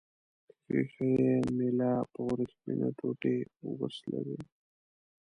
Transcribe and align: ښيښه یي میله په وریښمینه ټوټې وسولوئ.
ښيښه 0.61 1.05
یي 1.17 1.33
میله 1.57 1.91
په 2.11 2.19
وریښمینه 2.27 2.87
ټوټې 2.97 3.35
وسولوئ. 3.79 4.39